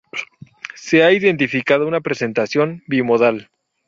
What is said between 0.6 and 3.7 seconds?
Se ha identificado una presentación bimodal.